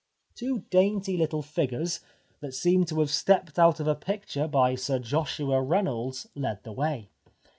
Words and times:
Two 0.33 0.61
dainty 0.71 1.15
little 1.15 1.43
figures, 1.43 1.99
that 2.39 2.55
seemed 2.55 2.87
to 2.87 2.99
have 3.01 3.11
stepped 3.11 3.59
out 3.59 3.79
of 3.79 3.85
a 3.87 3.93
picture 3.93 4.47
by 4.47 4.73
Sir 4.73 4.97
Joshua 4.97 5.61
Reynolds, 5.61 6.27
led 6.33 6.63
the 6.63 6.71
way. 6.71 7.11